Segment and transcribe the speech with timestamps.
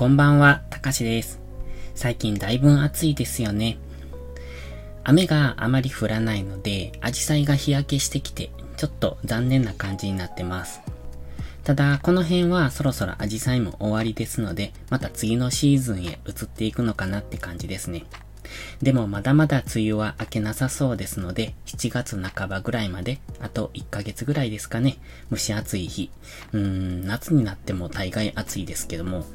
[0.00, 1.40] こんばんは、たかしです。
[1.94, 3.76] 最近だいぶ暑いですよね。
[5.04, 10.80] 雨があまり降らないので、アジサイが日焼けしてきて、ちょっと残念な感じになってます。
[11.64, 18.04] ただ、この辺はそろそろアジサイも終わりですので、また次のシーズンへ移っていくのかなって感じですね。
[18.80, 24.96] でもまだまだ梅雨は明けなさそうですので、7月半ばぐらいまで、あと1ヶ月ぐらいですかね、
[25.30, 26.10] 蒸し暑い日。
[26.54, 29.26] うーん、夏になっても大概暑いですけども、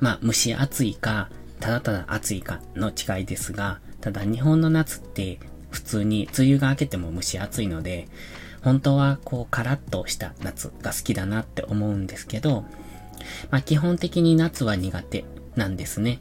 [0.00, 5.38] まあ、蒸し暑いか、ただただ暑いかの違いですが、ただ日本の夏って
[5.70, 8.08] 普通に梅雨が明けても蒸し暑いので、
[8.62, 12.64] 本当はこうカラッとした夏が好きだなって思うんですけど、
[13.50, 15.24] まあ基本的に夏は苦手
[15.56, 16.20] なんですね。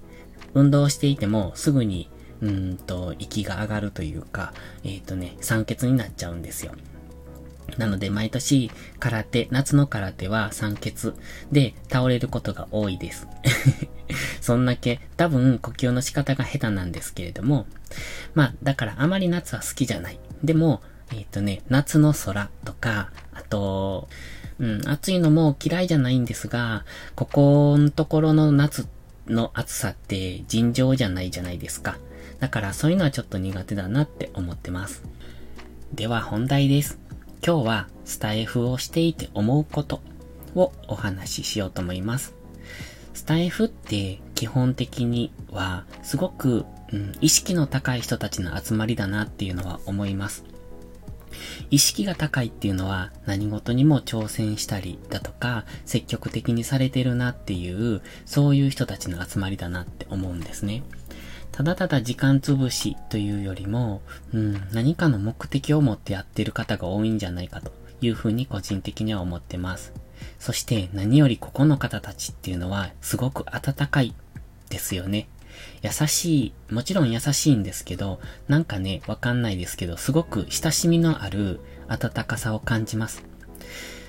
[0.53, 2.09] 運動していてもすぐに、
[2.41, 6.73] うんと、息が上がるというか、えっ、ー、とね、酸欠になっちゃうんですよ。
[7.77, 11.13] なので毎年空手、夏の空手は酸欠
[11.51, 13.27] で倒れることが多いです。
[14.41, 17.65] そんだけ多分呼吸の仕方が下手なんですけれども、
[18.33, 20.19] まあだからあまり夏は好きじゃない。
[20.43, 24.07] でも、えっ、ー、とね、夏の空とか、あと、
[24.59, 28.87] うん、暑いのも嫌いじゃないんですが、ここのところの夏
[29.27, 31.97] の暑さって尋常じゃないじゃないですか。
[32.39, 35.03] だからそういうのはちょっと苦手だなって思ってます。
[35.93, 37.00] では本題です。
[37.43, 40.01] 今日はスタイフをしていて思うこと
[40.53, 42.35] をお話ししようと思います。
[43.15, 50.43] スタイフって基本的にはすごく、うん、意識の高い人たちの集まりだなっていうのは思います。
[51.71, 60.83] 意識が高いっていうのは何事にも挑戦したりだとか積極的にされてるなっていうそういう人たちの集まりだなって思うんですね。
[61.51, 64.01] ただただ時間潰しというよりも、
[64.33, 67.71] うん、何かの目的を持ってやってる方が多いんじゃないかと
[68.01, 69.93] いうふうに個人的には思ってます。
[70.39, 74.15] そして何よりここの方たちっていうのはすごく温かい
[74.69, 75.27] ですよね。
[75.81, 83.23] 優しい、もちろん優しいんですけど、なんかね、わかんないですけど、すごく親しみのある温かさを感じます。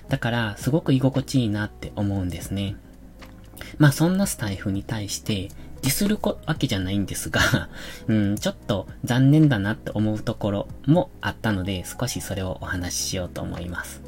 [0.08, 2.76] だから、すごく居心地いいなって思うんですね。
[3.78, 5.48] まあそんなスタイフに対して、
[5.82, 7.68] ディスるわけじゃないんですが
[8.08, 14.00] うん、ちょっと残念だなって思うところもあったので、少しそれをお話ししようと思います。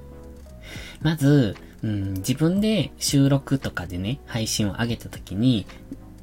[1.03, 5.67] まず、うん、自分で収録とかでね、配信を上げた時に、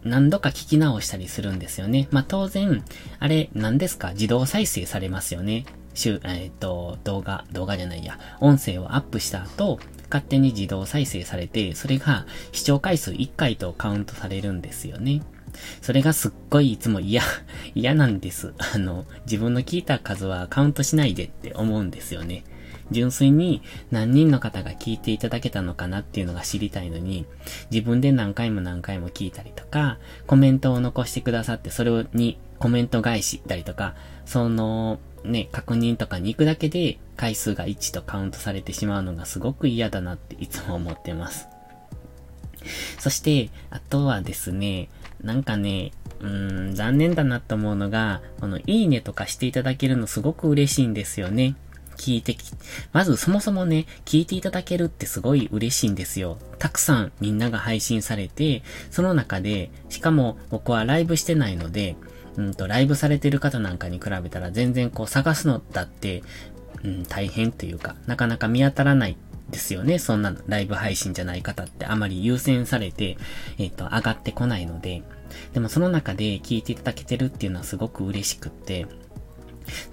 [0.04, 2.08] 何度か聞き直したりするんですよね。
[2.12, 2.84] まあ、当然、
[3.20, 4.14] あれ、何ですか？
[4.14, 5.66] 自動再生されますよね。
[5.94, 9.80] 週、えっ、ー、と、動画、動画じゃないや、音声をアップした後、
[10.10, 15.22] 勝手に自動再生されて、それが視聴回数1回とカウントされるんですよね。
[15.82, 17.22] それがすっごいいつも嫌、
[17.76, 18.54] 嫌なんです。
[18.74, 22.44] あの、自分の聞いた数はカウントしないでって思うんですよね。
[22.92, 27.26] 純粋に何人の方が聞いていただけたのかなっていうのが知りたいのに、
[27.72, 29.98] 自分で何回も何回も聞いたりとか、
[30.28, 33.96] コメントを残してくださってそれにコメント返したりとか、
[34.26, 41.48] その、ね、確認とかに行くだけで回数が1とカウントされてしまうのがすごく嫌だなっていつも思ってます。
[43.00, 44.90] そして、あとはですね、
[45.24, 51.56] なんかね、うーん、残念だなと思うのが、このいいねとかしていただけるのすごく嬉しいんですよね。
[51.98, 52.52] 聞いてき、
[52.94, 56.38] まずそもそもね、聞いていただけるってすごい嬉しいんですよ。
[56.58, 61.96] たくさんみんなが配信されて、その中で、しかも僕はライブしてないので、
[62.38, 66.24] うんと、ライブされてる方なんかに比べたら全然こう探すのだって、
[66.84, 69.18] うん、大変というか、なかなか見当たらない
[69.52, 70.00] ですよね。
[70.00, 73.18] そんなライブ配信じゃない方ってあまり優先されて、
[73.58, 75.04] えっ、ー、と、上がってこないので、
[75.54, 78.88] でもその中で聞いていただけてるっていうのはすごく嬉しくって、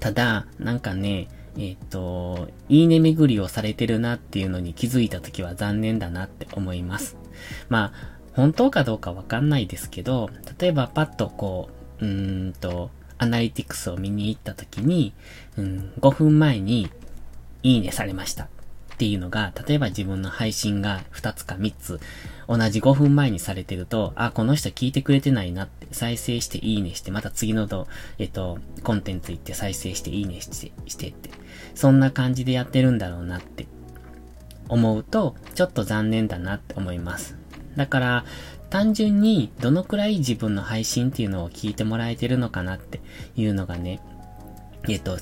[0.01, 7.17] ただ、なんかね、えっ、ー、と、いいね巡りをされてるなっていうのに気づいた時は残念だなって思います。
[7.69, 11.69] まあ、本当かどうかわかんないですけど、例えばパッとこ
[12.01, 12.91] う、うーんと、
[13.21, 15.13] アナリティクスを見に行った時に、
[15.57, 16.89] うん、5分前に、
[17.65, 18.49] いいねされました。
[18.99, 22.01] っていうのが、例えば自分の配信が2つか3つ、
[22.49, 27.87] 同じ5分前にされてると、あ、この人聞いてくれてないなって再生していいねして、また次のと、
[28.19, 31.31] えっと、コンテンツ行って再生していいねして、してって。
[31.77, 33.69] そんな感じでやってるんだろうなって
[34.69, 37.37] 思うと、ちょっと残念だなって思います。
[37.77, 38.25] だから、
[38.69, 43.01] 単純にどのくらい自分の配信っていうのを聞いてもらえてるのかなって
[43.37, 44.01] いうのがね、
[44.89, 45.19] えっと、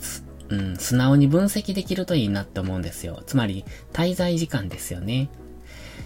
[0.49, 3.23] うん、素直に分析できるといいなって思うんですよ。
[3.27, 5.29] つまり、滞在時間ですよね。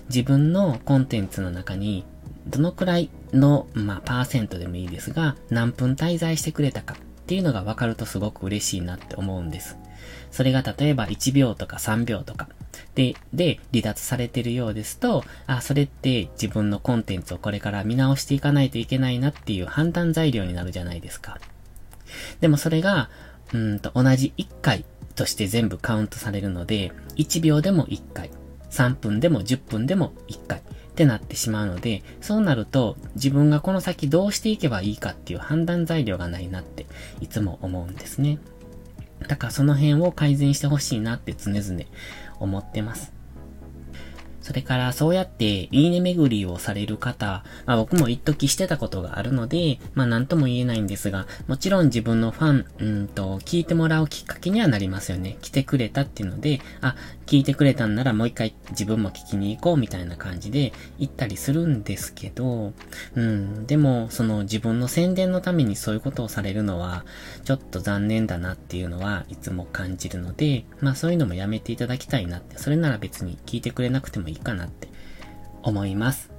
[0.09, 2.05] 自分のコンテンツの中に、
[2.47, 6.97] どのくらいの、まあ、パーセントでもいいですが、何分滞在してくれたかっ
[7.27, 9.77] ていうのが分かるとすごく嬉しいなって思うんです。
[10.31, 12.49] それが例えば1秒とか3秒とか
[12.95, 21.39] で、で、離脱されてるようですと、あ、それって自分のコンテンツをこれから見直していかないといけないなっていう判断材料になるじゃないですか。
[22.41, 23.11] でもそれが、
[23.53, 28.31] うんと同じ1回として全部カウントされるので、1秒でも1回、
[28.71, 30.63] 3分でも10分でも1回っ
[30.95, 36.87] てなってしまうので、そうなると自分がこの先どうしていけばいいかっていう判断材料がないなって
[37.21, 38.39] いつも思うんですね。
[39.29, 41.85] だからその辺を改善してほしいなって常々
[42.39, 43.13] 思ってます。
[44.41, 55.37] それからそうやっていいね巡りをされる方、まあ僕も一時してたことがあるので、まあなんとも言えないんですが、もちろん自分のファン、うんと、聞いてもらうきっかけにはなりますよね。
[55.43, 56.97] 来てくれたっていうので、あ、
[57.31, 62.73] 聞いてくれたんならもう一回自分も聞きに行こうみたいな感じで行ったりするんですけど、
[63.15, 67.05] うん、でもその自分の宣伝のためにそういうことをされるのは、
[67.45, 74.89] ちょっと残念だなっていうのはいつも感じるので、まあそういうのもやめていただきたいなって、それなら別に聞いてくれなくてもいいかなって
[75.63, 76.33] 思います。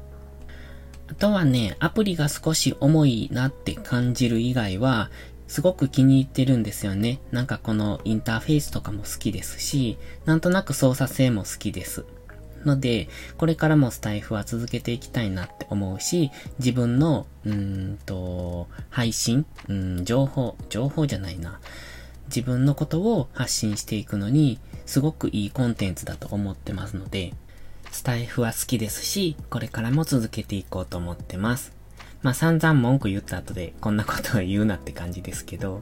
[1.11, 5.09] あとはね、アプリが少し重いなって感じる以外は、
[5.51, 7.19] すごく気に入ってるんですよね。
[7.31, 12.05] なんかこのインターフェースとかも好きですし、なんとなく操作性も好きです。
[12.63, 21.59] ので、これからもスタイフは続けていきたいなって思うし、自分の、うんと、配信、うん、情報、情報じゃないな。
[22.27, 27.33] 自分のことを発信していくのに、すごくいいコンテンツだと思ってますので、
[27.91, 31.80] スタイフは好きですし、これからも続けていこうと思ってます。
[32.21, 35.81] まあ散々文句言った後でこんなことを言うなって感じですけど、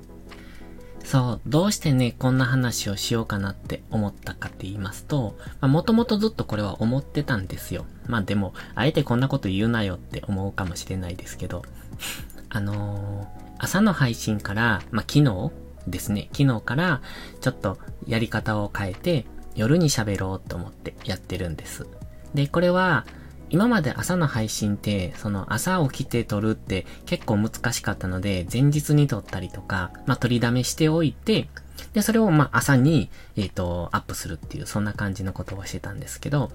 [1.03, 7.85] そう、どうしてね、こんな話をしようかなって思ったかって言いますと、まあもともとずっとこれは思ってたんですよ。
[8.05, 11.63] まあでも、あえてこんなこと言うなよって思うかもしれないですけど、
[12.49, 15.51] あのー、朝の配信から、まあ昨日
[15.87, 17.01] ですね、昨日から
[17.41, 19.25] ちょっとやり方を変えて、
[19.55, 21.87] 夜に喋ろうと思ってやってるんです。
[22.35, 23.07] で、これは、
[23.49, 31.49] 今まで朝の配信って、その朝起きて撮るって結構難しかったので、前日に撮ったりとか、まあ、撮りだめしておいて、
[31.93, 36.51] で、それをまあ朝に、えっ、ー、と、アップするっていう、そんな感じのことをしてたんですけど、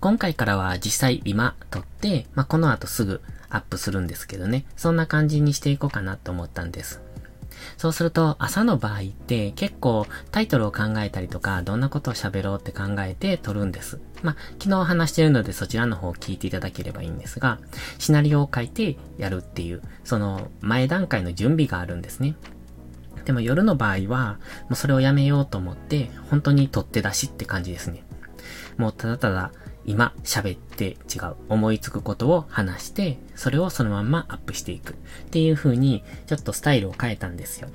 [0.00, 7.00] 今回からは実際今撮って、まあ、この後すぐアップするんですけどね、そんな感じにしていこうかなと思ったんです。
[7.76, 14.00] そうすると、朝の場合って結構タイトルを考えたりとか、どんなことを喋ろうって考えて撮るんです。
[14.22, 17.58] まあ、昨日話してるのでそちらの方を聞いていただければいいんですが、
[17.98, 22.36] シナリオを書いてやるっていう、その前段階の準備があるんですね。
[23.24, 28.04] でも夜の場合は、もうそれをやめようと思って、本当に取って出しって感じですね。
[28.76, 29.52] もうただただ
[29.84, 34.96] 今喋って違う思いつくことを話して、それをそのまんまアップしていくっ
[35.30, 37.68] ていう風にちょっとスタイルを変えたんですよ。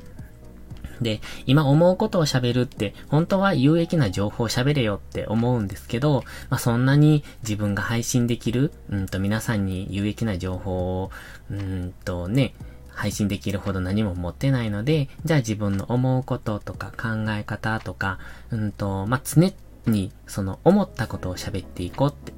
[1.01, 11.11] で、今思うことを喋るって、本当は有益な情報を喋れよって思うんですけど、まあ、そんなに自分が配信できる、うんと皆さんに有益な情報を、
[11.51, 12.53] うんとね、
[12.97, 18.17] 配信できるほど何も持ってないので、じゃあ自分の思うこととか考え方とか、
[18.51, 19.53] うんと、まあ、常
[19.85, 22.33] に、その思ったことを喋っていこうって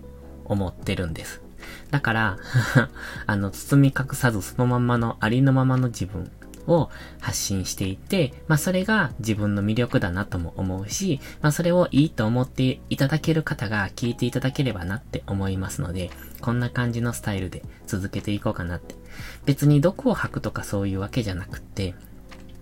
[0.45, 1.41] 思ってるんです。
[1.91, 2.37] だから、
[3.25, 6.29] あの、包み隠さずそのままのありのままの自分
[6.69, 6.89] を
[7.19, 16.09] 発信していて、まあそれが自分の魅力だなとも思うし、まあそれをいいと思っていただける方が聞いていただければなって思いますので、
[16.41, 18.95] こんな感じのスタイルで続けていこうかなって。
[19.45, 21.95] 別に毒を吐くとかそういうわけじゃなくって、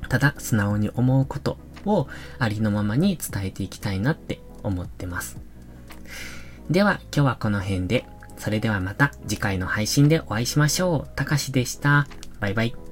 [0.09, 2.07] ただ素直に思うことを
[2.39, 5.37] ありのままに伝えていきたいなって思ってます。
[6.69, 8.05] では今日はこの辺で、
[8.37, 11.15] それではまた次回の配信でお会いしましょう。
[11.15, 12.07] たかしでした。
[12.39, 12.86] バイバイ。